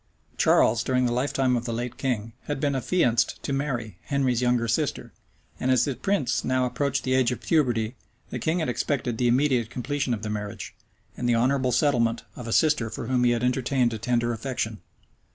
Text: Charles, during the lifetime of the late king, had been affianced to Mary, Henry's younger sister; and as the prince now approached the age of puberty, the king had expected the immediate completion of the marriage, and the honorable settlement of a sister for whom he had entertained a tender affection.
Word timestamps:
Charles, 0.35 0.81
during 0.83 1.05
the 1.05 1.11
lifetime 1.13 1.55
of 1.55 1.65
the 1.65 1.71
late 1.73 1.95
king, 1.95 2.33
had 2.45 2.59
been 2.59 2.73
affianced 2.73 3.37
to 3.43 3.53
Mary, 3.53 3.99
Henry's 4.05 4.41
younger 4.41 4.67
sister; 4.67 5.13
and 5.59 5.69
as 5.69 5.85
the 5.85 5.93
prince 5.93 6.43
now 6.43 6.65
approached 6.65 7.03
the 7.03 7.13
age 7.13 7.31
of 7.31 7.39
puberty, 7.39 7.95
the 8.31 8.39
king 8.39 8.57
had 8.57 8.67
expected 8.67 9.19
the 9.19 9.27
immediate 9.27 9.69
completion 9.69 10.15
of 10.15 10.23
the 10.23 10.29
marriage, 10.31 10.73
and 11.15 11.29
the 11.29 11.35
honorable 11.35 11.71
settlement 11.71 12.23
of 12.35 12.47
a 12.47 12.51
sister 12.51 12.89
for 12.89 13.05
whom 13.05 13.23
he 13.23 13.29
had 13.29 13.43
entertained 13.43 13.93
a 13.93 13.99
tender 13.99 14.33
affection. 14.33 14.81